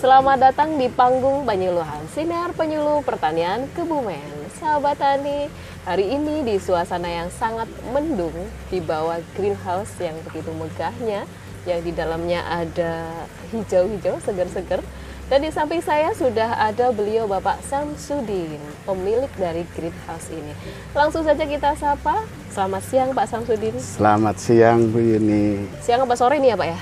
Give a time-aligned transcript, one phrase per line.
[0.00, 4.48] Selamat datang di panggung Banyuluhan, sinar penyuluh pertanian Kebumen.
[4.56, 5.52] Sahabat Tani,
[5.84, 8.32] hari ini di suasana yang sangat mendung
[8.72, 11.28] di bawah greenhouse yang begitu megahnya,
[11.68, 13.12] yang di dalamnya ada
[13.52, 14.80] hijau-hijau segar-segar.
[15.28, 18.56] Dan di samping saya sudah ada beliau Bapak Samsudin,
[18.88, 20.56] pemilik dari greenhouse ini.
[20.96, 22.24] Langsung saja kita sapa.
[22.48, 23.76] Selamat siang Pak Samsudin.
[23.76, 25.68] Selamat siang Bu Yuni.
[25.84, 26.80] Siang apa sore nih ya Pak ya?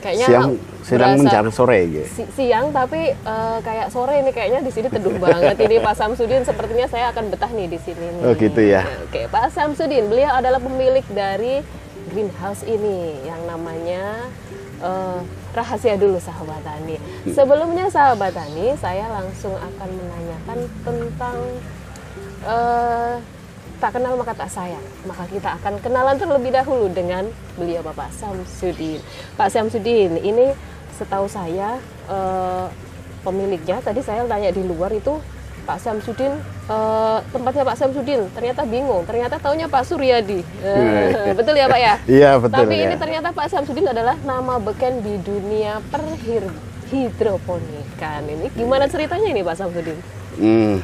[0.00, 0.50] Kayaknya siang
[0.84, 2.08] sedang menjelang sore gitu.
[2.08, 6.42] Si, siang tapi uh, kayak sore ini kayaknya di sini teduh banget ini Pak Samsudin
[6.42, 8.22] sepertinya saya akan betah nih di sini nih.
[8.24, 8.82] Oh gitu ya.
[9.06, 11.60] Oke, Pak Samsudin, beliau adalah pemilik dari
[12.10, 14.26] greenhouse ini yang namanya
[14.82, 15.22] uh,
[15.54, 16.96] rahasia dulu sahabat tani.
[16.96, 17.32] Hmm.
[17.34, 21.38] Sebelumnya sahabat tani, saya langsung akan menanyakan tentang
[22.46, 23.14] uh,
[23.80, 24.84] tak kenal maka tak sayang.
[25.08, 27.26] Maka kita akan kenalan terlebih dahulu dengan
[27.56, 29.00] beliau Bapak Samsudin.
[29.34, 30.52] Pak Samsudin, ini
[30.94, 32.66] setahu saya eh,
[33.24, 35.16] pemiliknya tadi saya tanya di luar itu
[35.64, 36.36] Pak Samsudin
[36.68, 39.08] eh, tempatnya Pak Samsudin ternyata bingung.
[39.08, 40.44] Ternyata taunya Pak Suryadi.
[40.60, 41.94] Eh, betul ya Pak ya?
[42.04, 42.84] Iya betul tapi ya.
[42.84, 46.44] ini ternyata Pak Samsudin adalah nama beken di dunia perhir
[46.90, 50.78] hidroponikan ini gimana ceritanya ini Pak Samsudin Hmm.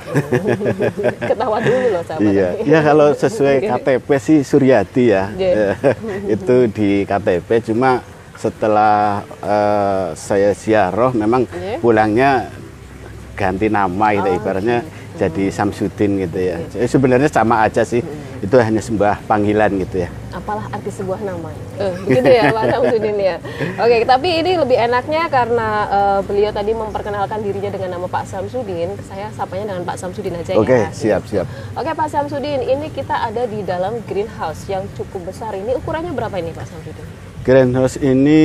[1.29, 2.27] Ketawa dulu loh sahabat.
[2.27, 5.31] Iya, ya kalau sesuai KTP sih Suryati ya.
[5.39, 5.79] Yeah.
[6.35, 8.03] itu di KTP cuma
[8.37, 11.81] setelah uh, saya siaroh memang yeah.
[11.81, 12.31] pulangnya
[13.37, 15.06] ganti nama gitu oh, ibaratnya gitu.
[15.17, 16.57] Jadi Samsudin gitu ya.
[16.77, 16.89] Yeah.
[16.89, 18.05] Sebenarnya sama aja sih.
[18.05, 20.09] Hmm itu hanya sebuah panggilan gitu ya.
[20.37, 21.49] Apalah arti sebuah nama?
[21.81, 23.37] Uh, begitu ya Pak Samsudin ya.
[23.81, 28.93] Oke, tapi ini lebih enaknya karena uh, beliau tadi memperkenalkan dirinya dengan nama Pak Samsudin,
[29.09, 30.89] saya sapanya dengan Pak Samsudin aja Oke, ya.
[30.93, 31.47] Oke, siap siap.
[31.73, 35.57] Oke Pak Samsudin, ini kita ada di dalam greenhouse yang cukup besar.
[35.57, 37.07] Ini ukurannya berapa ini Pak Samsudin?
[37.47, 38.43] Greenhouse ini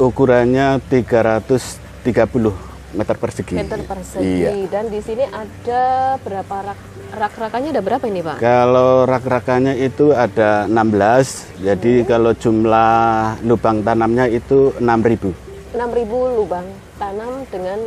[0.00, 3.54] ukurannya 330 meter persegi.
[3.56, 4.24] Meter persegi.
[4.24, 4.50] Iya.
[4.68, 5.82] Dan di sini ada
[6.20, 6.80] berapa rak
[7.12, 8.36] rak-rakannya ada berapa ini, Pak?
[8.40, 11.60] Kalau rak-rakannya itu ada 16.
[11.60, 12.06] Jadi hmm.
[12.08, 15.76] kalau jumlah lubang tanamnya itu 6000.
[15.76, 16.66] 6000 lubang
[17.00, 17.78] tanam dengan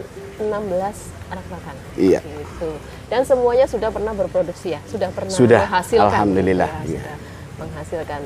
[0.41, 1.75] 16 rak-rakan.
[1.97, 2.19] Iya.
[2.21, 2.69] Gitu.
[3.09, 4.81] Dan semuanya sudah pernah berproduksi ya?
[4.89, 6.09] Sudah pernah sudah, menghasilkan.
[6.09, 6.69] Alhamdulillah.
[6.69, 7.01] Ya, iya.
[7.01, 7.15] Sudah
[7.61, 8.21] menghasilkan.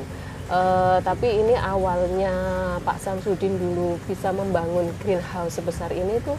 [0.49, 2.33] Uh, tapi ini awalnya
[2.81, 6.33] Pak Samsudin dulu bisa membangun greenhouse sebesar ini tuh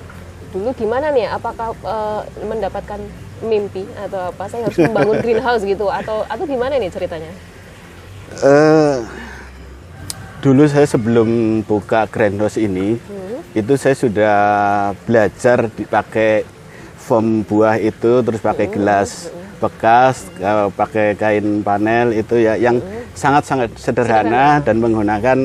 [0.51, 2.99] dulu gimana nih apakah uh, mendapatkan
[3.41, 7.31] mimpi atau apa saya harus membangun greenhouse gitu atau atau gimana nih ceritanya
[8.43, 9.07] uh,
[10.43, 13.57] dulu saya sebelum buka greenhouse ini hmm.
[13.57, 14.39] itu saya sudah
[15.07, 16.45] belajar dipakai
[16.99, 18.75] foam buah itu terus pakai hmm.
[18.75, 19.63] gelas hmm.
[19.63, 23.15] bekas uh, pakai kain panel itu ya yang hmm.
[23.15, 23.79] sangat-sangat hmm.
[23.79, 25.39] sederhana, sederhana dan menggunakan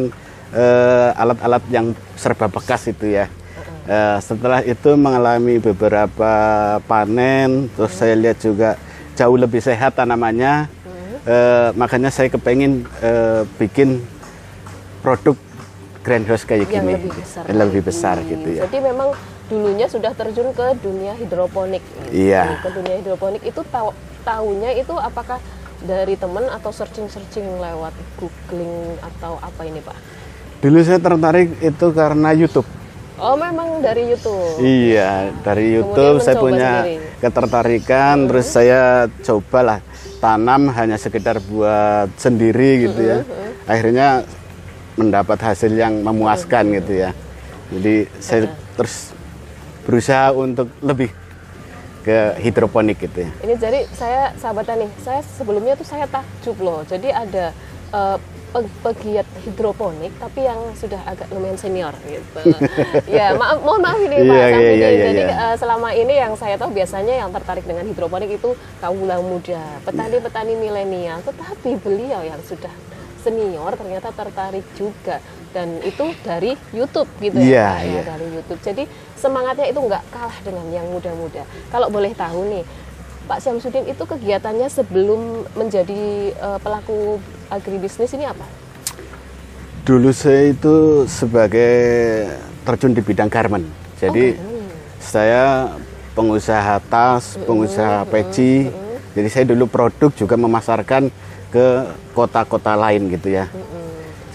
[1.19, 3.27] alat-alat uh, yang serba bekas itu ya
[3.85, 6.33] Uh, setelah itu mengalami beberapa
[6.89, 7.99] panen, terus hmm.
[8.01, 8.69] saya lihat juga
[9.13, 10.65] jauh lebih sehat tanamannya.
[10.65, 11.15] Hmm.
[11.21, 14.01] Uh, makanya saya kepengen uh, bikin
[15.05, 15.37] produk
[16.01, 18.27] greenhouse kayak yang gini, lebih besar, lebih besar hmm.
[18.33, 18.61] gitu ya.
[18.65, 19.09] Jadi memang
[19.45, 21.85] dulunya sudah terjun ke dunia hidroponik.
[22.09, 22.65] Iya.
[22.65, 23.93] Ke dunia hidroponik itu tahu
[24.25, 25.37] tahunya itu apakah
[25.85, 29.93] dari teman atau searching-searching lewat googling atau apa ini Pak?
[30.65, 32.65] Dulu saya tertarik itu karena YouTube.
[33.15, 34.59] Oh memang dari YouTube.
[34.59, 37.19] Iya dari YouTube saya punya sendiri.
[37.23, 38.27] ketertarikan, hmm.
[38.27, 39.79] terus saya cobalah
[40.19, 43.17] tanam hanya sekedar buat sendiri gitu ya.
[43.23, 43.31] Hmm.
[43.31, 43.71] hmm.
[43.71, 44.07] Akhirnya
[44.99, 46.75] mendapat hasil yang memuaskan hmm.
[46.83, 47.09] gitu ya.
[47.71, 48.55] Jadi saya hmm.
[48.75, 48.95] terus
[49.87, 51.13] berusaha untuk lebih
[52.03, 53.31] ke hidroponik gitu ya.
[53.41, 56.85] Ini jadi saya sahabat nih, saya sebelumnya tuh saya takjub loh.
[56.85, 57.49] Jadi ada
[57.89, 58.17] uh,
[58.63, 62.55] pegiat hidroponik tapi yang sudah agak lumayan senior gitu.
[63.17, 65.43] ya maaf mohon maaf ini Pak yeah, yeah, yeah, yeah, Jadi yeah.
[65.51, 70.53] Uh, selama ini yang saya tahu biasanya yang tertarik dengan hidroponik itu kaum muda, petani-petani
[70.55, 71.19] milenial.
[71.23, 72.71] Tetapi beliau yang sudah
[73.25, 75.17] senior ternyata tertarik juga
[75.49, 78.03] dan itu dari YouTube gitu yeah, ya, yeah.
[78.03, 78.61] ya dari YouTube.
[78.61, 78.83] Jadi
[79.15, 81.47] semangatnya itu nggak kalah dengan yang muda-muda.
[81.71, 82.63] Kalau boleh tahu nih
[83.25, 87.17] Pak Syamsuddin itu kegiatannya sebelum menjadi uh, pelaku
[87.49, 88.45] agribisnis ini apa?
[89.81, 91.73] Dulu saya itu sebagai
[92.61, 93.65] terjun di bidang garment.
[93.97, 94.69] Jadi oh,
[95.01, 95.73] saya
[96.13, 98.69] pengusaha tas, pengusaha peci.
[99.17, 101.09] Jadi saya dulu produk juga memasarkan
[101.49, 101.67] ke
[102.13, 103.49] kota-kota lain gitu ya.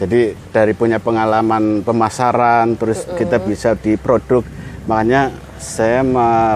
[0.03, 4.43] Jadi dari punya pengalaman pemasaran, terus kita bisa di produk.
[4.89, 6.01] Makanya saya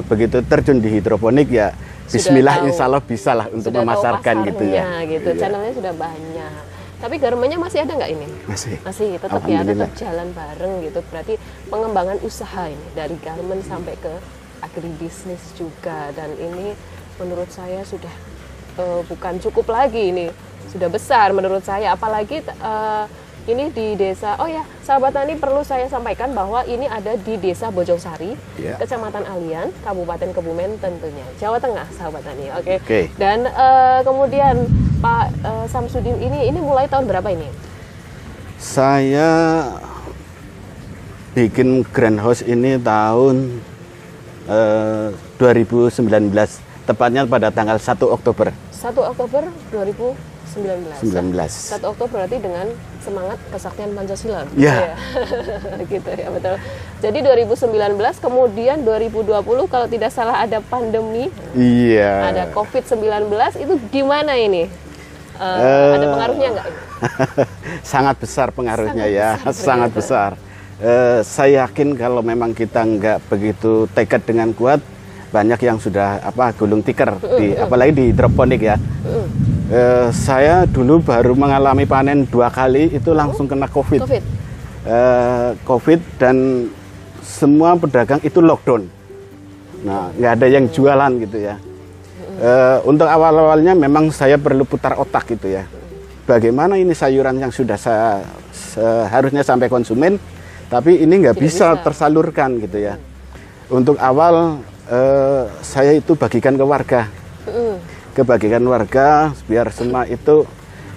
[0.03, 1.77] begitu terjun di hidroponik ya
[2.09, 5.01] Bismillah tahu, insya Allah bisa lah untuk memasarkan gitu ya.
[5.09, 5.29] gitu.
[5.33, 5.41] Iya.
[5.41, 6.53] Channelnya sudah banyak.
[7.05, 8.27] Tapi garmennya masih ada nggak ini?
[8.49, 8.77] Masih.
[8.81, 11.01] Masih tetap ya tetap jalan bareng gitu.
[11.13, 11.35] Berarti
[11.69, 14.13] pengembangan usaha ini dari garmen sampai ke
[14.65, 16.73] agribisnis juga dan ini
[17.21, 18.13] menurut saya sudah
[18.81, 20.27] eh, bukan cukup lagi ini
[20.73, 23.05] sudah besar menurut saya apalagi eh,
[23.45, 27.69] ini di desa oh ya sahabat tani perlu saya sampaikan bahwa ini ada di desa
[27.69, 28.79] Bojongsari Ya.
[28.79, 33.01] kecamatan Alian Kabupaten Kebumen tentunya Jawa Tengah sahabat tani oke Oke.
[33.15, 34.65] dan eh, kemudian
[34.99, 37.49] Pak eh, Samsudin ini ini mulai tahun berapa ini
[38.57, 39.29] Saya
[41.35, 43.61] bikin greenhouse ini tahun
[44.49, 46.33] eh, 2019,
[46.87, 51.37] tepatnya pada tanggal 1 Oktober 1 Oktober 2019 19.
[51.37, 52.73] 1 Oktober berarti dengan
[53.05, 54.49] semangat kesaktian Pancasila.
[54.57, 54.97] Ya.
[55.93, 56.57] gitu ya, betul.
[56.99, 57.69] Jadi 2019
[58.19, 62.33] kemudian 2020 kalau tidak salah ada pandemi, Iya.
[62.33, 63.29] ada COVID-19
[63.61, 64.65] itu gimana ini?
[65.35, 66.69] Eh, Eh, ada pengaruhnya nggak?
[67.93, 69.99] sangat besar pengaruhnya Sangat ya, besar sangat ternyata.
[70.01, 70.31] besar.
[70.81, 74.81] Eh, saya yakin kalau memang kita nggak begitu tekad dengan kuat,
[75.29, 78.77] banyak yang sudah apa gulung tikar, di, apalagi di hidroponik ya.
[79.65, 84.05] Eh, saya dulu baru mengalami panen dua kali itu langsung kena COVID.
[84.05, 84.23] COVID.
[84.85, 86.69] Eh, COVID dan
[87.25, 88.85] semua pedagang itu lockdown.
[89.89, 91.57] Nah, nggak ada yang jualan gitu ya.
[92.37, 95.65] Eh, untuk awal-awalnya memang saya perlu putar otak gitu ya.
[96.29, 98.21] Bagaimana ini sayuran yang sudah saya
[98.53, 100.21] seharusnya sampai konsumen,
[100.69, 101.85] tapi ini nggak bisa, bisa.
[101.85, 103.01] tersalurkan gitu ya.
[103.73, 104.61] Untuk awal
[104.93, 107.09] eh, saya itu bagikan ke warga,
[107.45, 107.77] Mm.
[108.15, 110.47] Kebagikan warga biar semua itu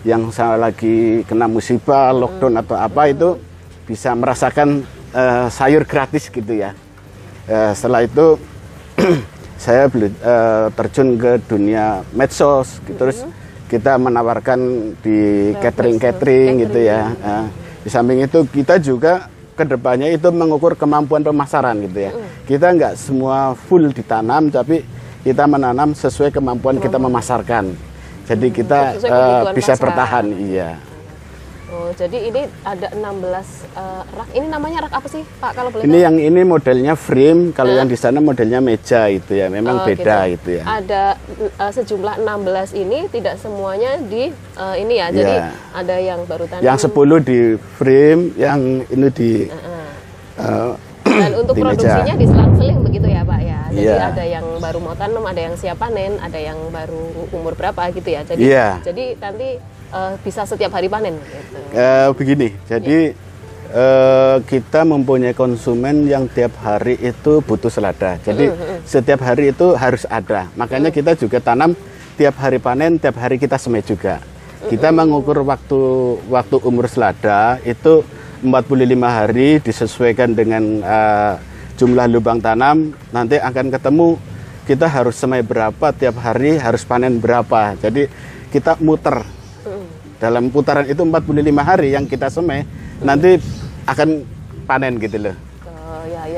[0.06, 3.36] yang saya lagi kena musibah, lockdown atau apa itu
[3.90, 6.78] bisa merasakan eh, sayur gratis gitu ya.
[7.50, 8.38] Eh, setelah itu
[9.64, 12.96] saya beli, eh, terjun ke dunia medsos, gitu.
[12.96, 13.25] terus
[13.68, 17.02] kita menawarkan di Lewat catering medsos, catering gitu ya.
[17.12, 17.46] Eh,
[17.84, 19.28] di samping itu kita juga
[19.58, 22.12] ke depannya itu mengukur kemampuan pemasaran gitu ya.
[22.46, 24.86] Kita nggak semua full ditanam, tapi
[25.24, 27.74] kita menanam sesuai kemampuan kita memasarkan.
[28.28, 29.81] Jadi kita kebutuhan bisa pasar.
[29.81, 30.75] bertahan, iya.
[31.68, 33.04] Oh, jadi ini ada 16
[33.75, 34.30] eh, rak.
[34.31, 35.52] Ini namanya rak apa sih, Pak?
[35.52, 36.06] Kalau boleh Ini tahu?
[36.08, 39.52] yang ini modelnya frame, kalau yang di sana modelnya meja itu ya.
[39.52, 40.36] Memang Oh, beda gitu.
[40.36, 40.64] itu ya.
[40.64, 41.04] Ada
[41.60, 45.08] uh, sejumlah 16 ini tidak semuanya di uh, ini ya.
[45.12, 45.52] Jadi Iya.
[45.75, 46.64] ada yang baru tanam.
[46.64, 47.40] Yang 10 di
[47.75, 49.88] frame, yang ini di Heeh.
[50.40, 50.72] eh,
[51.19, 51.69] Dan untuk di meja.
[51.74, 53.60] produksinya diselang-seling begitu ya, Pak ya.
[53.68, 53.96] Jadi Iya.
[54.10, 58.10] ada yang baru mau tanam, ada yang siap panen, ada yang baru umur berapa gitu
[58.10, 58.22] ya.
[58.24, 58.68] Jadi Iya.
[58.81, 59.48] jadi nanti
[59.92, 61.58] uh, bisa setiap hari panen gitu.
[61.72, 63.14] Eh, begini, jadi
[63.68, 68.16] eh, kita mempunyai konsumen yang tiap hari itu butuh selada.
[68.24, 68.48] Jadi
[68.88, 70.48] setiap hari itu harus ada.
[70.56, 71.75] Makanya kita juga tanam
[72.16, 74.24] tiap hari panen, tiap hari kita semai juga.
[74.58, 75.80] Kita mengukur waktu
[76.28, 78.02] waktu umur selada itu
[78.44, 81.34] 45 hari disesuaikan dengan eh,
[81.78, 82.94] jumlah lubang tanam.
[83.13, 84.18] Nanti akan ketemu
[84.68, 87.80] kita harus semai berapa tiap hari, harus panen berapa.
[87.80, 88.12] Jadi
[88.51, 89.24] kita muter
[90.18, 91.30] dalam putaran itu 45
[91.62, 92.66] hari yang kita semai
[93.06, 93.38] nanti
[93.86, 94.25] akan
[94.66, 95.46] panen gitu loh.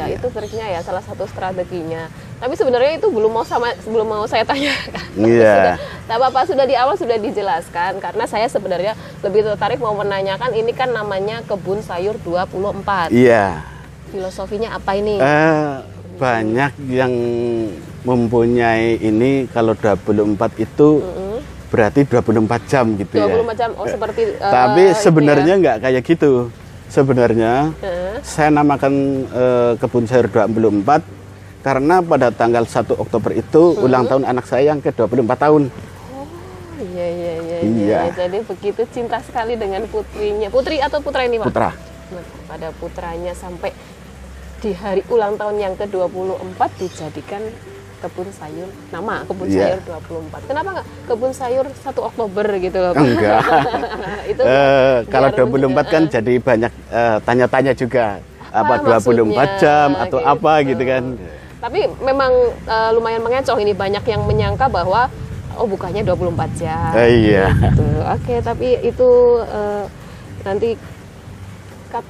[0.09, 0.17] Iya.
[0.17, 2.09] itu triknya ya salah satu strateginya.
[2.39, 5.07] Tapi sebenarnya itu belum mau sama belum mau saya tanyakan.
[5.19, 5.53] Iya.
[5.53, 5.77] Sudah,
[6.07, 10.71] tak apa-apa sudah di awal sudah dijelaskan karena saya sebenarnya lebih tertarik mau menanyakan ini
[10.73, 13.13] kan namanya kebun sayur 24.
[13.13, 13.61] Iya.
[14.09, 15.21] Filosofinya apa ini?
[15.21, 15.73] Eh,
[16.18, 17.13] banyak yang
[18.01, 21.04] mempunyai ini kalau 24 itu
[21.69, 23.30] berarti 24 jam gitu ya.
[23.30, 25.61] 20 macam oh seperti eh, Tapi sebenarnya ya.
[25.61, 26.49] nggak kayak gitu.
[26.90, 28.18] Sebenarnya Heeh.
[28.26, 28.94] saya namakan
[29.30, 31.19] eh, kebun sayur 24
[31.62, 35.64] karena pada tanggal 1 Oktober itu ulang tahun anak saya yang ke-24 tahun.
[36.16, 36.26] Oh,
[36.81, 37.78] iya iya iya iya.
[37.78, 38.02] Iya.
[38.16, 40.48] Jadi begitu cinta sekali dengan putrinya.
[40.50, 41.52] Putri atau putra ini, Pak?
[41.52, 41.69] Putra.
[42.10, 43.76] Nah, pada putranya sampai
[44.60, 47.44] di hari ulang tahun yang ke-24 dijadikan
[47.99, 49.75] kebun sayur nama kebun Iya.
[49.75, 50.47] sayur 24.
[50.47, 52.91] Kenapa nggak kebun sayur 1 Oktober gitu loh?
[52.91, 53.03] Pak?
[53.03, 53.41] Enggak.
[54.31, 58.23] itu Eh, kalau biar 24 kan jadi banyak eh, tanya-tanya juga.
[58.49, 59.45] Apa, Apa 24 maksudnya?
[59.57, 60.31] jam atau Gitu.
[60.31, 61.03] apa gitu kan.
[61.59, 62.31] Tapi memang
[62.65, 65.11] eh, lumayan mengecoh ini banyak yang menyangka bahwa
[65.53, 66.91] oh bukannya 24 jam.
[66.95, 67.51] Eh, iya.
[67.51, 67.83] Gitu.
[68.01, 69.09] Oke, tapi itu
[69.44, 69.83] eh,
[70.41, 70.69] nanti
[71.89, 72.06] cut.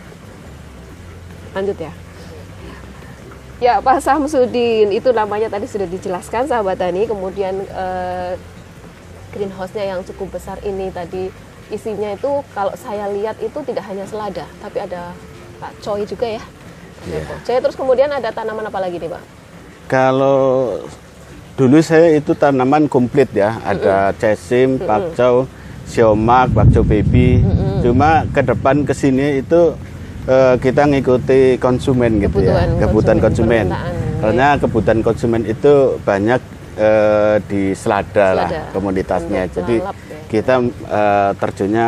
[1.49, 1.89] lanjut ya.
[3.59, 7.03] Ya, Pak Samsudin itu namanya tadi sudah dijelaskan sahabat tani.
[7.03, 8.39] Kemudian eh,
[9.35, 11.27] greenhouse-nya yang cukup besar ini tadi
[11.69, 15.11] isinya itu kalau saya lihat itu tidak hanya selada, tapi ada
[15.59, 16.43] Pak Choi juga ya.
[17.03, 17.19] Ada Iya.
[17.27, 17.59] Pak Choi.
[17.59, 19.23] Terus kemudian ada tanaman apa lagi nih, Pak?
[19.91, 20.39] Kalau
[21.59, 25.43] dulu saya itu tanaman komplit ya, ada cesim, pakcow,
[25.83, 27.43] siomak, bakso baby.
[27.83, 29.75] Cuma ke depan ke sini itu
[30.29, 33.65] eh, kita ngikuti konsumen gitu ya, Kebutuhan kebutuhan konsumen.
[34.19, 35.73] Karena kebutuhan konsumen itu
[36.05, 36.41] banyak
[36.77, 38.71] eh, di selada, lah Selada.
[38.75, 39.41] komunitasnya.
[39.49, 39.91] Untuk Jadi ya.
[40.29, 41.87] kita eh, terjunnya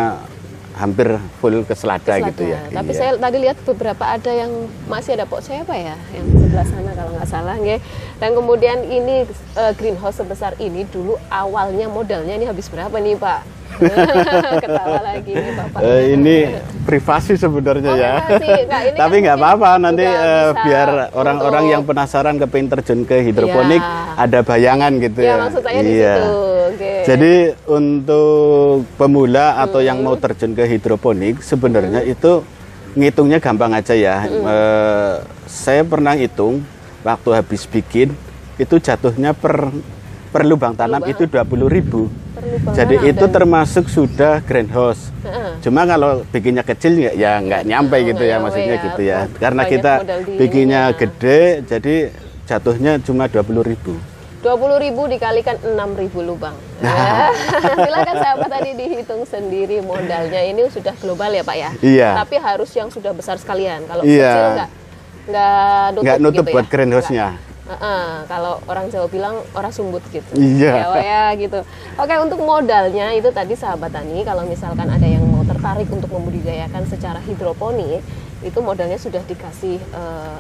[0.74, 2.28] hampir full ke selada, Selada.
[2.28, 2.60] gitu ya.
[2.70, 2.98] Tapi Iya.
[2.98, 4.51] saya tadi lihat beberapa ada yang
[4.86, 7.80] masih ada pok siapa ya yang sebelah sana kalau nggak salah nggih.
[8.18, 9.24] Dan kemudian ini
[9.54, 13.42] eh, greenhouse sebesar ini dulu awalnya modalnya ini habis berapa nih Pak?
[14.62, 15.80] Ketawa lagi nih Bapak.
[15.80, 16.36] Eh, ini
[16.84, 18.13] privasi sebenarnya Oh, ya.
[18.30, 23.00] Nggak, ini Tapi kan nggak mungkin apa-apa nanti bisa biar orang-orang yang penasaran kepingin terjun
[23.04, 24.20] ke hidroponik Iya.
[24.20, 25.36] ada bayangan gitu Ya ya.
[25.40, 26.16] maksud saya di Iya.
[26.16, 26.36] situ.
[26.72, 26.92] Oke.
[27.04, 27.34] Jadi
[27.66, 32.42] untuk pemula atau yang mau terjun ke hidroponik sebenarnya itu
[32.92, 34.24] ngitungnya gampang aja ya.
[34.25, 35.13] Eh,
[35.46, 36.63] saya pernah hitung
[37.01, 38.12] waktu habis bikin
[38.56, 39.72] itu jatuhnya per
[40.32, 41.12] per lubang tanam Lubang.
[41.12, 42.01] itu 20.000 ribu.
[42.72, 45.12] Jadi tanam itu dan- termasuk sudah greenhouse.
[45.24, 45.60] Heeh.
[45.62, 48.84] Cuma kalau bikinnya kecil ya, ya nggak nyampe Oh, gitu ya maksudnya ya.
[48.84, 49.20] gitu ya.
[49.36, 49.94] Karena banyak kita
[50.38, 51.96] bikinnya gede, jadi
[52.48, 53.94] jatuhnya cuma 20.000 ribu.
[54.42, 55.70] 20 ribu dikalikan 6
[56.02, 56.58] ribu lubang.
[56.82, 57.30] Ya.
[57.78, 60.42] Silakan sahabat tadi dihitung sendiri modalnya.
[60.42, 61.70] Ini sudah global ya Pak ya?
[61.78, 62.10] Iya.
[62.26, 63.86] Tapi harus yang sudah besar sekalian.
[63.86, 64.26] Kalau Iya.
[64.26, 64.70] kecil nggak
[65.22, 66.72] nggak nutup, Nggak nutup gitu buat ya?
[66.74, 67.28] greenhouse-nya.
[67.62, 70.26] Heeh, kalau orang Jawa bilang orang sumbut gitu.
[70.34, 70.74] Iya.
[70.74, 71.62] Ya, ya gitu.
[71.96, 76.90] Oke untuk modalnya itu tadi sahabat tani kalau misalkan ada yang mau tertarik untuk membudidayakan
[76.90, 78.02] secara hidroponik
[78.42, 80.38] itu modalnya sudah dikasih eh,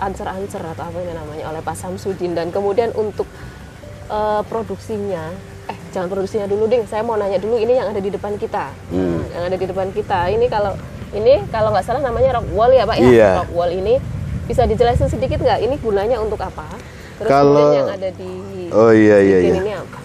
[0.00, 2.32] answer-answer atau apa ini namanya oleh Pak Samsudin.
[2.32, 3.28] Dan kemudian untuk
[4.08, 5.30] eh, produksinya
[5.70, 6.88] eh jangan produksinya dulu ding.
[6.88, 8.72] Saya mau nanya dulu ini yang ada di depan kita.
[8.90, 10.26] Nah, yang ada di depan kita.
[10.32, 10.74] Ini kalau
[11.14, 13.06] ini kalau nggak salah namanya rock wall ya pak ya?
[13.06, 13.30] Iya.
[13.44, 14.00] rock wall ini.
[14.50, 15.62] Bisa dijelasin sedikit nggak?
[15.62, 16.66] Ini gunanya untuk apa?
[17.20, 18.30] Terus Kalau- yang ada di
[18.72, 19.54] Oh iya iya iya.
[19.60, 19.99] ini apa.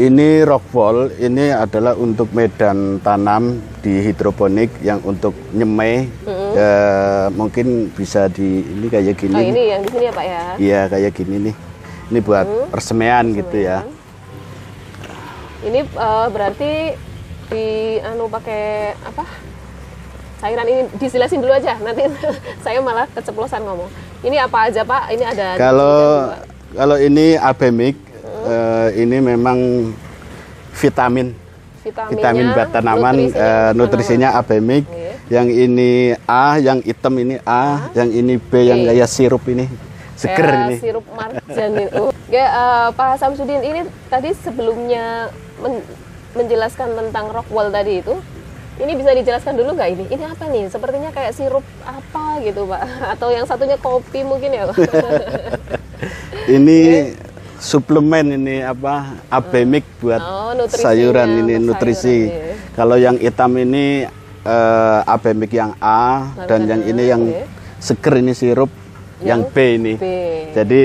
[0.00, 6.08] Ini rock wall ini adalah untuk medan tanam di hidroponik yang untuk nyemai
[6.56, 9.36] eh, mungkin bisa di ini kayak gini.
[9.36, 10.42] oh ini yang di sini ya pak ya?
[10.56, 11.54] Iya kayak gini nih.
[12.10, 13.84] Ini buat persemaian gitu ya.
[15.60, 16.72] ini eh, berarti
[17.50, 17.66] di
[18.00, 19.24] anu pakai apa?
[20.40, 21.76] Cairan ini dijelasin dulu aja.
[21.84, 22.08] Nanti
[22.64, 23.90] saya malah keceplosan ngomong.
[24.24, 25.12] Ini apa aja pak?
[25.12, 26.32] Ini ada Kalau
[26.72, 28.09] kalau ini abemik
[28.44, 29.58] eh, ini memang
[30.72, 31.34] vitamin
[31.80, 34.84] vitaminnya, vitamin buat tanaman nutrisinya, eh, nutrisinya abemik.
[34.84, 35.08] Oke.
[35.30, 35.90] Yang ini
[36.26, 38.88] A, yang hitam ini A, yang ini B yang Oke.
[38.92, 39.66] kayak sirup ini.
[40.18, 40.76] Seger Kayak ini.
[40.76, 41.84] sirup marjan ini.
[41.96, 42.12] Oh.
[42.28, 43.80] Ya, eh, Pak Samsudin ini
[44.12, 45.32] tadi sebelumnya
[45.64, 45.86] men-
[46.36, 48.14] menjelaskan tentang rockwall tadi itu,
[48.78, 50.04] ini bisa dijelaskan dulu nggak ini?
[50.12, 50.68] Ini apa nih?
[50.68, 52.82] Sepertinya kayak sirup apa gitu Pak?
[53.16, 54.76] Atau yang satunya kopi mungkin ya Pak?
[56.56, 56.80] Ini
[57.60, 59.20] suplemen ini apa?
[59.28, 62.18] Abemik buat Oh, nutrisinya, sayuran ini nutrisi.
[62.26, 62.54] sayuran, iya.
[62.72, 64.08] Kalau yang hitam ini
[64.40, 67.44] eh, abemik yang A dan yang ini yang oke.
[67.78, 68.72] seger ini sirup
[69.20, 69.94] yang, Yang B ini.
[69.94, 70.04] B.
[70.56, 70.82] Jadi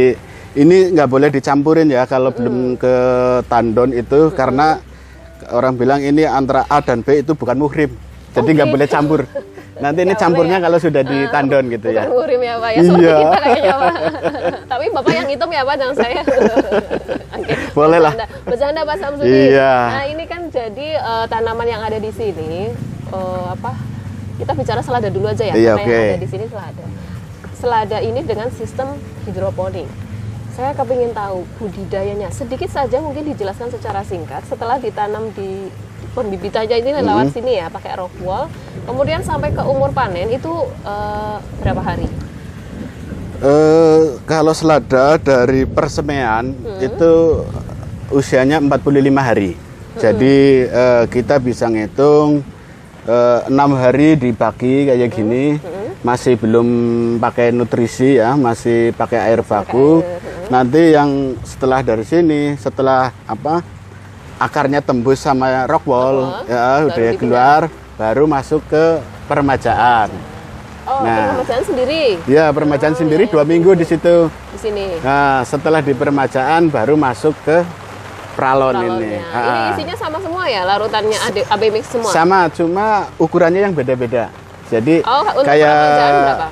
[0.56, 2.94] ini nggak boleh dicampurin ya kalau belum ke
[3.48, 4.80] tandon itu karena
[5.52, 7.96] orang bilang ini antara A dan B itu bukan muhrim.
[8.36, 9.24] Jadi nggak boleh campur.
[9.76, 10.64] Nanti ini Nggak campurnya ya?
[10.64, 12.08] kalau sudah di tandon gitu Bukan ya.
[12.08, 13.18] murim ya Pak ya, seperti Iya.
[13.20, 13.96] kita kayaknya Pak.
[14.66, 16.22] Tapi Bapak yang hitam ya Pak, jangan saya.
[17.36, 18.14] Oke, Boleh lah.
[18.44, 18.82] bercanda.
[18.82, 19.28] Pak Samsudin.
[19.52, 19.74] Iya.
[19.92, 22.72] Nah ini kan jadi eh, tanaman yang ada di sini,
[23.10, 23.72] eh, apa?
[24.36, 26.08] Kita bicara selada dulu aja ya, Iya, karena yang oke.
[26.10, 26.84] ada di sini selada.
[27.56, 28.88] Selada ini dengan sistem
[29.24, 29.88] hidroponik.
[30.52, 32.32] Saya kepingin tahu budidayanya.
[32.32, 34.40] Sedikit saja mungkin dijelaskan secara singkat.
[34.46, 35.68] Setelah ditanam di
[36.16, 37.36] pembibit aja ini lewat Mm-hmm.
[37.36, 38.48] sini ya, pakai rock wall.
[38.88, 40.54] Kemudian sampai ke umur panen itu
[40.88, 42.08] eh, berapa hari?
[43.44, 47.44] Eh, kalau selada dari persemaian itu
[48.08, 49.60] usianya 45 hari.
[50.00, 52.42] Jadi eh, kita bisa ngitung
[53.46, 55.62] enam hari dibagi kayak gini,
[56.02, 56.68] masih belum
[57.22, 60.02] pakai nutrisi ya, masih pakai air baku.
[60.50, 63.62] Nanti yang setelah dari sini, setelah apa
[64.46, 67.18] akarnya tembus sama rock wall, Rock wall, ya baru udah dipindah.
[67.18, 67.62] keluar,
[67.96, 68.84] baru masuk ke
[69.26, 70.10] permajaan.
[70.86, 71.34] Oh, Nah.
[71.34, 74.30] permajaan sendiri Ya, permajaan sendiri dua minggu di situ.
[74.30, 75.02] di sini.
[75.02, 77.66] Nah, setelah di permajaan baru masuk ke
[78.34, 79.18] pralon ini.
[79.18, 79.74] Ini Ah.
[79.74, 82.12] isinya sama semua ya, larutannya AD- AB mix semua.
[82.12, 82.86] Sama, cuma
[83.18, 84.30] ukurannya yang beda-beda.
[84.66, 85.78] Jadi Oh, kayak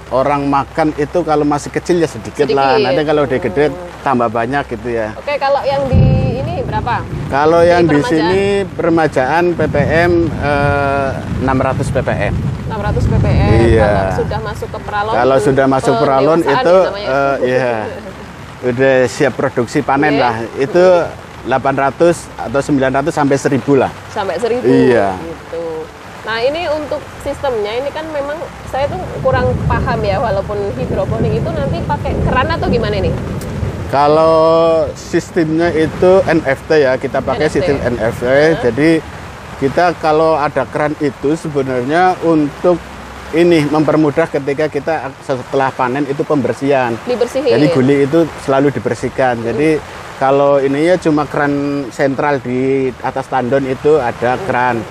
[0.10, 2.78] orang makan itu kalau masih kecil ya sedikit, lah.
[2.78, 2.86] Sedikit.
[2.86, 3.66] Nanti kalau udah gede
[4.00, 5.08] tambah banyak gitu ya.
[5.14, 6.13] Oke, kalau yang di ini
[6.84, 6.98] berapa?
[7.32, 11.10] Kalau yang di sini permajaan ppm eh,
[11.48, 12.34] 600 ppm.
[12.70, 13.50] 600 ppm.
[13.72, 13.88] Iya.
[13.88, 15.14] Kalau sudah masuk ke peralon.
[15.16, 17.72] Kalau sudah masuk peralon itu eh, ya
[18.70, 20.22] udah siap produksi panen Oke.
[20.22, 20.36] lah.
[20.60, 20.84] Itu
[21.44, 23.92] 800 atau 900 sampai 1000 lah.
[24.12, 25.16] sampai 1000 Iya.
[25.20, 25.84] gitu.
[26.24, 28.40] Nah, ini untuk sistemnya ini kan memang
[28.72, 33.12] saya tuh kurang paham ya walaupun hidroponik itu nanti pakai keran atau gimana nih?
[33.94, 37.54] Kalau sistemnya itu NFT ya, kita pakai NFT.
[37.54, 38.24] sistem NFT.
[38.66, 38.90] Jadi
[39.62, 42.82] kita kalau ada keran itu sebenarnya untuk
[43.38, 46.98] ini mempermudah ketika kita setelah panen itu pembersihan.
[47.06, 47.54] Dibersihin.
[47.54, 49.46] Jadi guli itu selalu dibersihkan.
[49.46, 49.78] Jadi
[50.18, 54.82] kalau ini ya cuma keran sentral di atas tandon itu ada keran.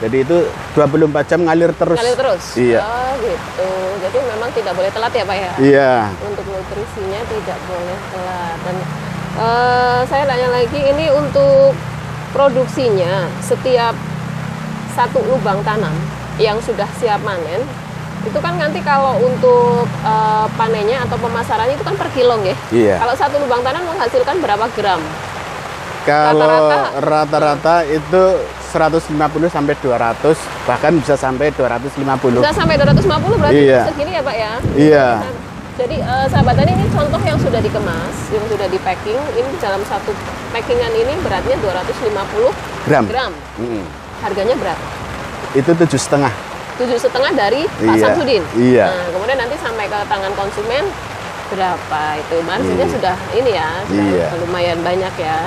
[0.00, 0.38] Jadi itu
[0.72, 1.98] 24 jam ngalir terus.
[2.00, 2.44] Ngalir terus.
[2.56, 2.80] Iya.
[2.80, 3.68] Oh, gitu.
[4.00, 5.50] Jadi memang tidak boleh telat ya, Pak ya?
[5.60, 5.92] Iya.
[6.24, 8.56] Untuk nutrisinya tidak boleh telat.
[8.64, 8.76] Dan
[9.36, 11.76] eh, saya tanya lagi ini untuk
[12.32, 13.92] produksinya setiap
[14.96, 15.92] satu lubang tanam
[16.40, 17.60] yang sudah siap panen
[18.20, 22.56] itu kan nanti kalau untuk eh, panennya atau pemasarannya itu kan per kilo ya.
[22.72, 22.96] Iya.
[23.04, 25.00] Kalau satu lubang tanam menghasilkan berapa gram?
[26.08, 28.24] Kalau rata-rata itu
[28.70, 29.10] 150
[29.46, 32.38] sampai 200 bahkan bisa sampai 250.
[32.38, 33.80] Bisa sampai 250 berarti Iya.
[33.90, 34.52] segini ya Pak ya?
[34.78, 35.06] Iya.
[35.74, 39.16] Jadi eh, sahabat tani ini contoh yang sudah dikemas, yang sudah di packing.
[39.32, 40.12] Ini dalam satu
[40.52, 42.52] packingan ini beratnya 250
[42.86, 43.04] Gram.
[43.08, 43.32] gram.
[43.56, 43.82] Mm.
[44.20, 44.84] Harganya berapa?
[45.52, 46.30] Itu tujuh setengah.
[46.76, 48.42] Tujuh setengah dari Pak Iya, Samsudin.
[48.56, 48.86] iya.
[48.88, 50.84] Nah, kemudian nanti sampai ke tangan konsumen
[51.48, 52.36] berapa itu?
[52.44, 52.94] Marginnya Iya.
[52.94, 54.26] sudah ini ya, sudah Iya.
[54.38, 55.38] lumayan banyak ya.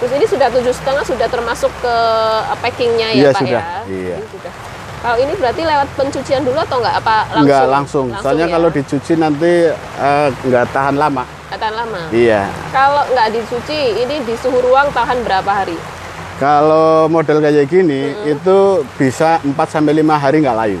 [0.00, 1.94] Terus ini sudah tujuh setengah sudah termasuk ke
[2.48, 3.52] eh, packingnya ya Iya, Pak sudah.
[3.52, 3.80] ya?
[3.86, 4.16] Iya.
[4.16, 4.52] Ini sudah.
[5.00, 6.94] Kalau ini berarti lewat pencucian dulu atau enggak?
[7.00, 7.40] Apa langsung?
[7.40, 8.06] Enggak langsung.
[8.20, 8.52] Soalnya ya?
[8.52, 11.24] kalau dicuci nanti eh, nggak tahan lama.
[11.48, 12.00] Nggak tahan lama.
[12.10, 12.42] Iya.
[12.68, 15.76] Kalau nggak dicuci, ini di suhu ruang tahan berapa hari?
[16.40, 18.56] Kalau model kayak gini itu
[18.96, 20.80] bisa 4 sampai 5 hari nggak layu.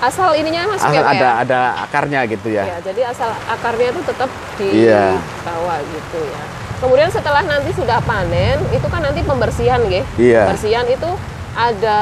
[0.00, 1.32] Asal ininya masuk Asal ya, Pak ada ya?
[1.40, 2.64] ada akarnya gitu ya.
[2.64, 5.16] Ya, jadi asal akarnya itu tetap di Iya.
[5.44, 6.42] bawah gitu ya.
[6.80, 10.00] Kemudian setelah nanti sudah panen, itu kan nanti pembersihan, nggih.
[10.16, 10.48] Iya.
[10.48, 11.10] Pembersihan itu
[11.52, 11.98] ada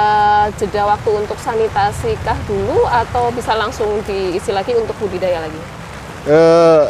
[0.54, 5.60] jeda waktu untuk sanitasi kah dulu atau bisa langsung diisi lagi untuk budidaya lagi?
[6.28, 6.82] Eh,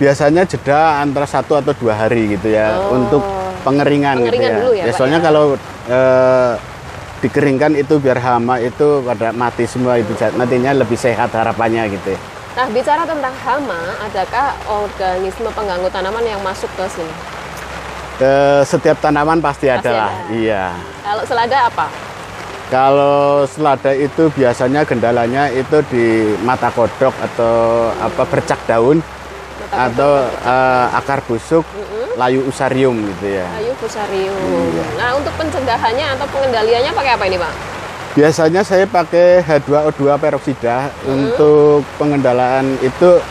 [0.00, 2.96] biasanya jeda antara satu atau dua hari gitu ya Oh.
[2.98, 3.22] untuk
[3.62, 4.58] pengeringan, Pengeringan gitu ya.
[4.58, 5.24] dulu ya, Pak, soalnya ya?
[5.28, 5.44] kalau
[5.86, 6.52] eh,
[7.20, 12.16] dikeringkan itu biar hama itu pada mati semua itu nantinya lebih sehat harapannya gitu.
[12.16, 12.20] ya.
[12.50, 17.14] Nah, bicara tentang hama, adakah organisme pengganggu tanaman yang masuk ke sini?
[18.20, 20.10] Eh, setiap tanaman pasti, Pasti ada lah.
[20.10, 20.34] ada.
[20.34, 20.64] Iya.
[21.06, 21.86] Kalau selada apa?
[22.70, 30.10] Kalau selada itu biasanya gendalanya itu di mata kodok atau apa bercak daun Mata atau
[30.26, 31.62] eh, akar busuk,
[32.18, 33.46] layu usarium gitu ya.
[33.62, 34.34] Ayu fusarium.
[34.74, 34.84] Iya.
[34.98, 37.54] Nah, untuk pencegahannya atau pengendaliannya pakai apa ini, Pak?
[38.10, 43.22] Biasanya saya pakai H2O2 peroksida untuk pengendalaan itu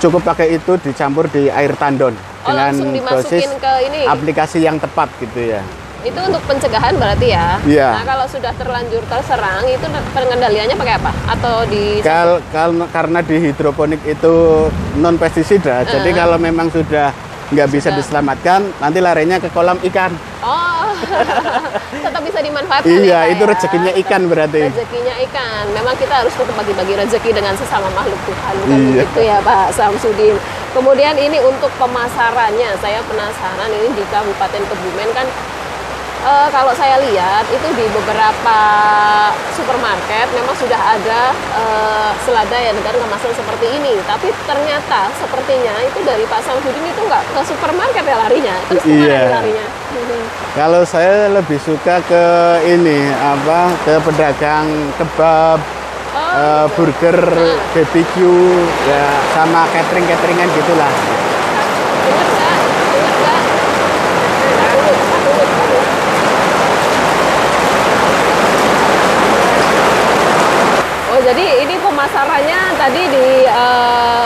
[0.00, 2.76] cukup pakai itu dicampur di air tandon Oh, dengan
[3.16, 4.04] dosis ke ini.
[4.04, 5.64] aplikasi yang tepat gitu ya.
[6.00, 7.56] Itu untuk pencegahan berarti ya?
[7.64, 7.96] Iya.
[7.96, 11.08] Nah, kalau sudah terlanjur terserang, itu pengendaliannya pakai apa?
[11.24, 12.04] Atau di...
[12.04, 17.08] Kal kal- karena di hidroponik itu non pestisida, jadi kalau memang sudah
[17.52, 17.98] nggak bisa Sudah.
[18.00, 20.12] diselamatkan, nanti larinya ke kolam ikan.
[20.40, 20.88] Oh,
[22.04, 23.50] tetap bisa dimanfaatkan iya, ya, itu ya?
[23.52, 24.60] rezekinya ikan berarti.
[24.72, 25.64] Rezekinya ikan.
[25.76, 28.54] Memang kita harus tetap bagi-bagi rezeki dengan sesama makhluk Tuhan.
[28.56, 29.04] Kan Iya.
[29.04, 30.36] begitu ya Pak Samsudin.
[30.72, 35.26] Kemudian ini untuk pemasarannya, saya penasaran ini di Kabupaten Kebumen kan
[36.24, 38.58] eh, kalau saya lihat itu di beberapa
[39.52, 43.94] supermarket memang sudah ada eh, selada ya dengan kemasan seperti ini.
[44.02, 48.56] Tapi ternyata sepertinya itu dari Pak Samsudin itu nggak ke supermarket ya larinya.
[48.68, 49.20] Terus Iya.
[49.20, 49.66] nih larinya?
[50.54, 52.24] Kalau saya lebih suka ke
[52.66, 55.60] ini apa ke pedagang kebab,
[56.14, 56.74] Oh, gitu.
[56.78, 57.18] burger,
[57.74, 58.14] BBQ,
[58.86, 60.92] ya sama catering cateringan gitulah.
[62.06, 62.54] Dengar nggak?
[62.86, 63.40] Dengar nggak?
[64.54, 65.82] Takut, takut, takut.
[71.06, 71.44] Oh jadi
[72.24, 74.24] pemasarannya tadi di eh,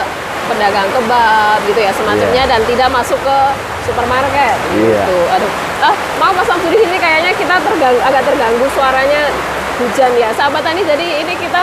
[0.49, 3.37] pedagang kebab gitu ya semacamnya dan tidak masuk ke
[3.85, 5.05] supermarket Iya.
[5.05, 5.19] gitu.
[5.29, 5.51] Aduh,
[5.85, 9.29] ah mau Mas Samsudin ini kayaknya kita terganggu, agak terganggu suaranya
[9.77, 10.31] hujan ya.
[10.33, 11.63] Sahabat tani jadi ini kita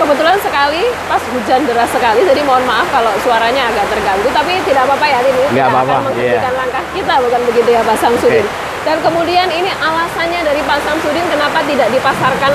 [0.00, 4.88] kebetulan sekali pas hujan deras sekali jadi mohon maaf kalau suaranya agak terganggu tapi tidak
[4.88, 6.58] apa-apa ya ini Nggak kita apa-apa, akan menghentikan iya.
[6.58, 8.46] langkah kita bukan begitu ya Pak Samsudin.
[8.46, 8.70] Oke.
[8.82, 12.52] Dan kemudian ini alasannya dari Pak Samsudin kenapa tidak dipasarkan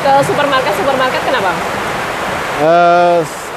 [0.00, 1.54] ke supermarket supermarket kenapa?
[2.60, 3.48] Eh, s-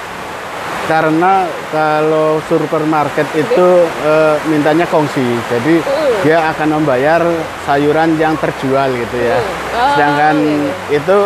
[0.83, 3.67] karena kalau supermarket itu
[4.01, 6.15] eh, mintanya kongsi, jadi Mm.
[6.23, 7.19] dia akan membayar
[7.63, 9.37] sayuran yang terjual gitu ya.
[9.37, 9.47] Mm.
[9.73, 11.17] Oh, Sedangkan iya, itu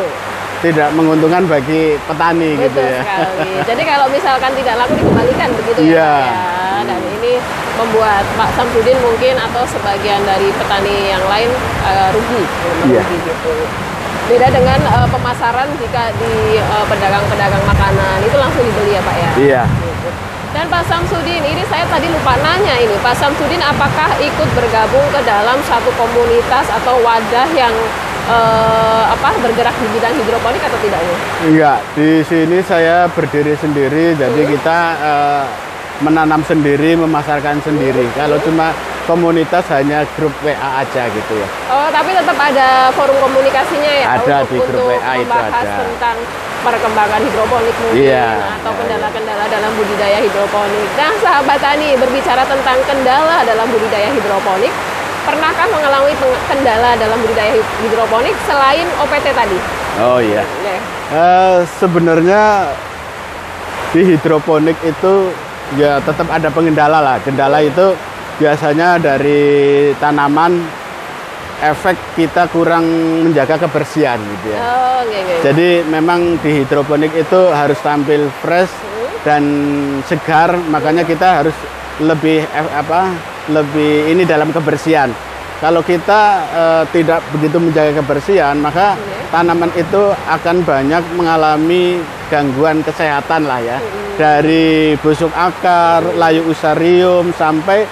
[0.57, 2.99] tidak menguntungkan bagi petani Betul gitu ya.
[2.99, 3.49] sekali.
[3.69, 6.13] Jadi kalau misalkan tidak laku dikembalikan begitu ya, Iya.
[6.17, 6.37] Ya.
[6.87, 7.33] Dan ini
[7.75, 11.49] membuat Pak Samsudin mungkin atau sebagian dari petani yang lain
[11.83, 12.41] eh, rugi,
[12.89, 13.01] Iya.
[13.01, 13.53] rugi gitu.
[14.27, 19.31] Beda dengan eh, pemasaran jika di eh, pedagang-pedagang makanan itu langsung dibeli ya Pak ya.
[19.39, 19.63] Iya.
[19.63, 20.09] Gitu.
[20.55, 25.19] Dan Pak Samsudin, ini saya tadi lupa nanya ini, Pak Samsudin apakah ikut bergabung ke
[25.27, 27.71] dalam satu komunitas atau wadah yang
[28.27, 30.99] eh, apa bergerak di bidang hidroponik atau tidak?
[31.03, 31.13] Bu?
[31.51, 35.43] Enggak, di sini saya berdiri sendiri, jadi kita eh,
[36.01, 38.07] menanam sendiri, memasarkan sendiri.
[38.15, 38.71] Kalau cuma
[39.07, 41.47] komunitas hanya grup WA aja gitu ya.
[41.67, 45.63] Oh, tapi tetap ada forum komunikasinya ya Ada untuk, di grup untuk WA itu membahas
[45.63, 45.75] ada.
[45.81, 46.17] tentang
[46.57, 48.27] perkembangan hidroponik mungkin Iya,
[48.59, 50.89] atau kendala-kendala dalam budidaya hidroponik.
[50.93, 54.73] Nah, sahabat tani berbicara tentang kendala dalam budidaya hidroponik,
[55.23, 56.13] pernahkah mengalami
[56.45, 59.57] kendala dalam budidaya hid- hidroponik selain OPT tadi?
[59.97, 60.43] Oh iya.
[60.43, 60.75] Oke.
[61.07, 62.41] Eh, sebenarnya
[63.89, 65.31] di hidroponik itu
[65.75, 67.17] ya tetap ada pengendala lah.
[67.19, 67.95] Kendala itu
[68.37, 70.61] biasanya dari tanaman
[71.57, 72.85] efek kita kurang
[73.25, 74.61] menjaga kebersihan gitu ya.
[74.61, 75.35] Oh, oke, oke.
[75.41, 78.69] Jadi memang di hidroponik itu harus tampil fresh
[79.25, 79.43] dan
[80.05, 81.57] segar, makanya kita harus
[81.97, 83.35] lebih eh, apa?
[83.47, 85.07] lebih ini dalam kebersihan.
[85.57, 86.21] Kalau kita
[86.51, 88.93] eh, tidak begitu menjaga kebersihan, maka
[89.33, 91.97] tanaman itu akan banyak mengalami
[92.29, 93.79] gangguan kesehatan lah ya.
[94.19, 97.87] Dari busuk akar, layu usarium sampai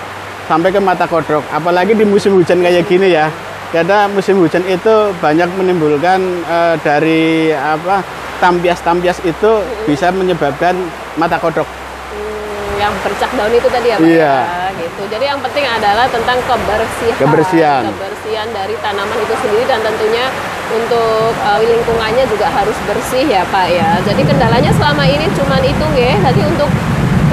[0.46, 1.44] sampai ke mata kodok.
[1.50, 3.30] Apalagi di musim hujan kayak gini ya.
[3.74, 8.06] Karena musim hujan itu banyak menimbulkan eh, dari apa
[8.40, 9.52] tampias-tampias itu
[9.84, 10.78] bisa menyebabkan
[11.20, 11.66] mata kodok.
[11.66, 14.36] Hmm, yang bercak daun itu tadi ya Pak Iya.
[14.48, 15.02] ya, gitu.
[15.12, 17.18] Jadi yang penting adalah tentang kebersihan.
[17.20, 17.82] Kebersihan.
[17.92, 20.26] Kebersihan dari tanaman itu sendiri dan tentunya
[20.72, 23.90] untuk uh, lingkungannya juga harus bersih ya Pak ya.
[24.08, 26.16] Jadi kendalanya selama ini cuman itu ya.
[26.22, 26.70] Tadi untuk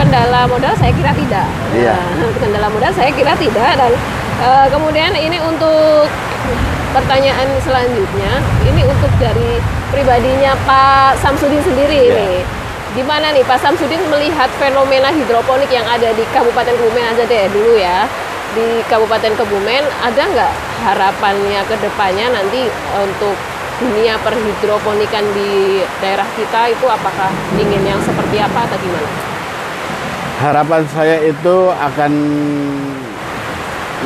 [0.03, 1.47] kendala modal saya kira tidak.
[1.71, 1.95] Iya.
[1.95, 3.93] Nah, kendala modal saya kira tidak dan
[4.43, 6.11] uh, kemudian ini untuk
[6.91, 9.63] pertanyaan selanjutnya ini untuk dari
[9.95, 12.15] pribadinya Pak Samsudin sendiri Iya.
[12.19, 12.33] ini.
[12.99, 17.79] Gimana nih Pak Samsudin melihat fenomena hidroponik yang ada di Kabupaten Kebumen aja deh dulu
[17.79, 18.05] ya.
[18.53, 23.39] Di Kabupaten Kebumen ada nggak harapannya ke depannya nanti untuk
[23.81, 29.32] dunia perhidroponikan di daerah kita itu apakah ingin yang seperti apa atau gimana?
[30.41, 32.13] Harapan saya itu akan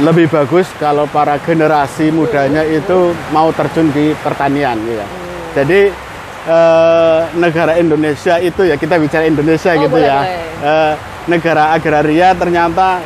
[0.05, 5.07] lebih bagus kalau para generasi mudanya itu mau terjun di pertanian ya.
[5.57, 5.89] Jadi
[6.45, 10.21] eh, negara Indonesia itu ya kita bicara Indonesia Oh, gitu boleh, ya.
[10.21, 10.41] boleh.
[10.61, 10.93] Eh,
[11.33, 13.01] negara agraria ternyata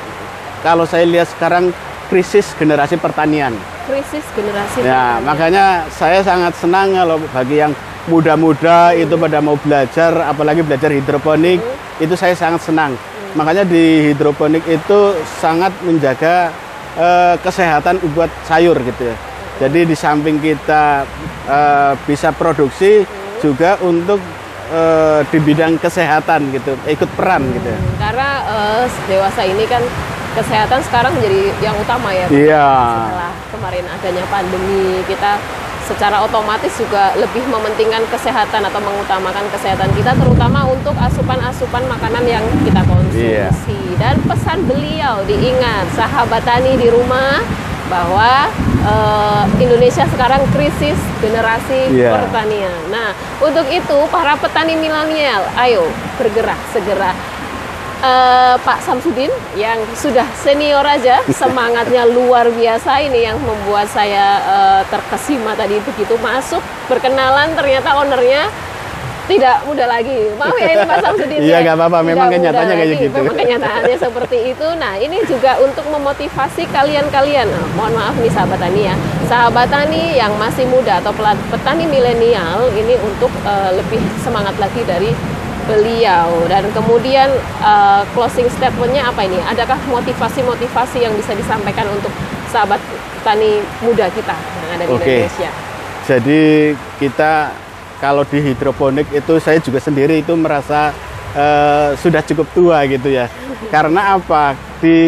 [0.67, 1.71] kalau saya lihat sekarang
[2.11, 3.55] krisis generasi pertanian.
[3.87, 4.83] Krisis generasi.
[4.83, 5.23] Ya, pertanian.
[5.23, 7.71] makanya saya sangat senang kalau bagi yang
[8.11, 11.63] muda-muda itu pada mau belajar, apalagi belajar hidroponik,
[12.03, 12.99] itu saya sangat senang.
[13.39, 16.51] Makanya di hidroponik itu sangat menjaga
[16.99, 19.17] eh, kesehatan buat sayur gitu ya.
[19.61, 21.05] Jadi di samping kita
[21.47, 23.05] eh, bisa produksi,
[23.41, 24.21] juga untuk
[24.71, 27.81] eh, di bidang kesehatan gitu, ikut peran gitu ya.
[27.81, 29.83] Hmm, Karena eh, dewasa ini kan
[30.37, 32.27] kesehatan sekarang menjadi yang utama ya.
[32.31, 32.69] Iya.
[32.71, 35.33] Setelah kemarin adanya pandemi, kita
[35.91, 42.45] secara otomatis juga lebih mementingkan kesehatan atau mengutamakan kesehatan kita, terutama untuk asupan-asupan makanan yang
[42.63, 43.35] kita konsumsi.
[43.35, 43.51] Iya.
[43.99, 47.43] Dan pesan beliau diingat, sahabat tani di rumah,
[47.91, 48.47] bahwa
[48.81, 52.23] eh, Indonesia sekarang krisis generasi Iya.
[52.23, 52.79] pertanian.
[52.89, 53.11] Nah,
[53.43, 55.85] untuk itu para petani milenial, ayo
[56.17, 57.13] bergerak segera.
[58.01, 59.29] Eh, Pak Samsudin
[59.61, 66.17] yang sudah senior aja, semangatnya luar biasa ini yang membuat saya eh, terkesima tadi begitu
[66.25, 68.49] masuk berkenalan ternyata ownernya
[69.29, 70.33] tidak muda lagi.
[70.33, 71.39] Maaf ya ini Pak Samsudin.
[71.45, 71.59] Iya, ya.
[71.61, 71.99] nggak apa-apa.
[72.01, 73.17] Memang kenyataannya kayak gitu.
[73.21, 74.69] Memang kenyataannya seperti itu.
[74.81, 77.53] Nah, ini juga untuk memotivasi kalian-kalian.
[77.53, 78.97] Nah, mohon maaf nih sahabat tani ya.
[79.29, 81.13] Sahabat tani yang masih muda atau
[81.53, 85.13] petani milenial ini untuk eh, lebih semangat lagi dari
[85.71, 87.31] beliau dan kemudian
[87.63, 89.39] eh, closing statementnya apa ini?
[89.47, 92.11] Adakah motivasi-motivasi yang bisa disampaikan untuk
[92.51, 92.83] sahabat
[93.23, 95.07] tani muda kita yang ada di Oke.
[95.07, 95.51] Indonesia?
[96.11, 96.43] Jadi
[96.99, 97.55] kita
[98.03, 100.91] kalau di hidroponik itu saya juga sendiri itu merasa
[101.39, 103.31] eh, sudah cukup tua gitu ya.
[103.71, 104.59] Karena apa?
[104.83, 105.01] Di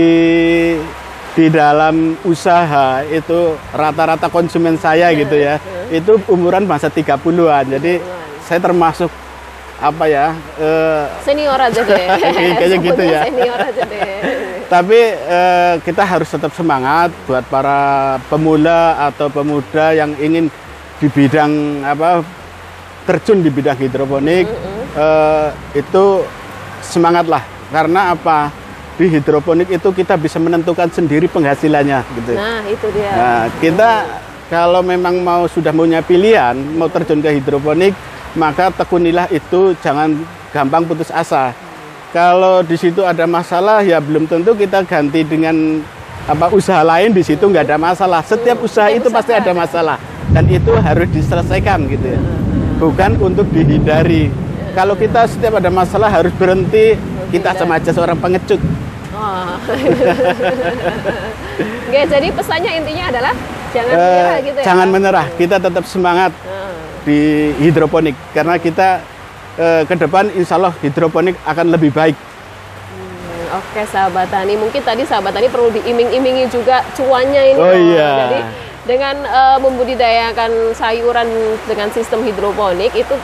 [1.33, 5.57] di dalam usaha itu rata-rata konsumen saya gitu ya.
[5.89, 7.73] Itu umuran masa 30-an.
[7.73, 7.99] Jadi
[8.45, 9.09] saya termasuk
[9.83, 10.27] apa ya?
[10.63, 12.07] eh, Senior aja deh.
[12.63, 13.21] Kayaknya gitu ya.
[13.27, 14.21] Senior aja deh.
[14.79, 20.47] Tapi eh, kita harus tetap semangat buat para pemula atau pemuda yang ingin
[21.03, 22.23] di bidang apa
[23.03, 24.47] terjun di bidang hidroponik
[24.95, 26.23] eh, itu
[26.87, 27.43] semangatlah
[27.75, 28.55] karena apa
[28.97, 32.33] di hidroponik itu kita bisa menentukan sendiri penghasilannya gitu.
[32.37, 33.11] Nah, itu dia.
[33.13, 33.91] Nah, kita
[34.53, 37.97] kalau memang mau sudah punya pilihan mau terjun ke hidroponik,
[38.35, 40.17] maka tekunilah itu jangan
[40.51, 41.53] gampang putus asa.
[42.13, 45.81] Kalau di situ ada masalah ya belum tentu kita ganti dengan
[46.23, 48.21] apa usaha lain di situ nggak ada masalah.
[48.21, 49.97] Setiap usaha itu pasti ada masalah
[50.29, 52.21] dan itu harus diselesaikan gitu ya.
[52.77, 54.29] Bukan untuk dihindari.
[54.73, 56.97] Kalau kita setiap ada masalah harus berhenti,
[57.29, 58.61] kita sama aja seorang pengecut.
[59.13, 59.53] Oh.
[61.89, 63.33] Oke, jadi pesannya intinya adalah
[63.73, 64.65] jangan Eh, menyerah gitu ya.
[64.65, 66.33] jangan menyerah, kita tetap semangat
[67.03, 69.03] di hidroponik karena kita
[69.59, 72.17] eh, ke depan insya Allah hidroponik akan lebih baik.
[72.17, 77.61] hmm, Oke sahabat tani, mungkin tadi sahabat tani perlu diiming-imingi juga cuannya ini.
[77.61, 78.11] Oh, iya.
[78.27, 78.41] Jadi
[78.83, 81.29] dengan eh, membudidayakan sayuran
[81.71, 83.15] dengan sistem hidroponik itu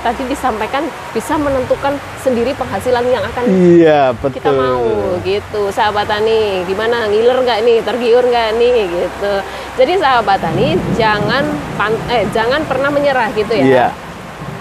[0.00, 4.36] tadi disampaikan bisa menentukan sendiri penghasilan yang akan Iya betul.
[4.36, 4.80] kita mau
[5.20, 9.34] gitu sahabat tani gimana ngiler nggak nih tergiur nggak nih gitu
[9.76, 11.44] jadi sahabat tani jangan
[11.76, 13.86] pan- eh jangan pernah menyerah gitu ya Iya.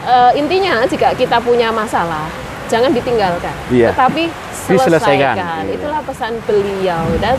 [0.02, 2.28] Eh, intinya jika kita punya masalah
[2.66, 3.90] jangan ditinggalkan Iya.
[3.90, 4.28] tetapi
[4.68, 5.36] Diselesaikan.
[5.36, 5.74] selesaikan Iya.
[5.74, 7.38] itulah pesan beliau dan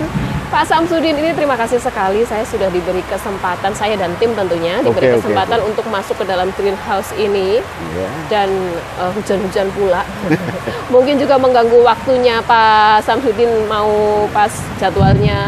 [0.50, 5.14] Pak Samsudin ini terima kasih sekali saya sudah diberi kesempatan saya dan tim tentunya diberi
[5.14, 8.08] Oke, oke, kesempatan untuk masuk ke dalam greenhouse ini Iya.
[8.26, 8.50] dan
[8.98, 10.02] eh, hujan-hujan pula.
[10.94, 14.50] Mungkin juga mengganggu waktunya Pak Samsudin mau pas
[14.82, 15.38] jadwalnya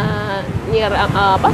[0.71, 1.51] nyir eh, apa?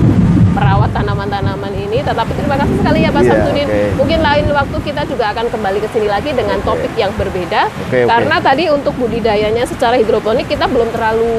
[0.59, 2.03] Merawat tanaman-tanaman ini.
[2.03, 3.69] Tetapi terima kasih sekali ya Pak Iya, Samsudin.
[3.69, 3.83] oke.
[3.97, 6.67] Mungkin lain waktu kita juga akan kembali ke sini lagi dengan Oke.
[6.67, 7.71] topik yang berbeda.
[7.87, 8.11] Oke, oke.
[8.11, 11.31] Karena tadi untuk budidayanya secara hidroponik kita belum terlalu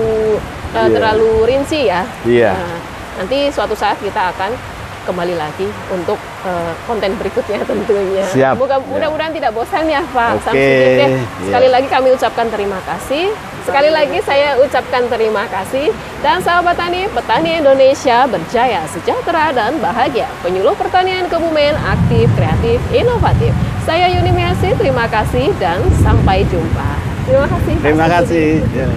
[0.70, 0.88] eh, Iya.
[0.90, 2.02] terlalu rinci ya.
[2.24, 2.56] Iya.
[2.56, 2.78] Nah,
[3.20, 4.56] nanti suatu saat kita akan
[5.00, 8.24] kembali lagi untuk eh, konten berikutnya tentunya.
[8.26, 8.56] Siap.
[8.56, 8.78] Ya.
[8.80, 10.80] Mudah-mudahan tidak bosan ya Pak Oke, Samsudin.
[10.96, 11.10] deh.
[11.12, 11.20] ya.
[11.44, 13.34] Sekali lagi kami ucapkan terima kasih.
[13.66, 15.92] Sekali lagi saya ucapkan terima kasih.
[16.20, 20.28] Dan sahabat tani, petani Indonesia berjaya, sejahtera, dan bahagia.
[20.44, 23.56] Penyuluh pertanian Kebumen aktif, kreatif, inovatif.
[23.88, 26.90] Saya Yuni Miasi, terima kasih dan sampai jumpa.
[27.28, 27.74] Terima kasih.
[27.80, 28.50] Terima kasih.
[28.74, 28.90] Ya.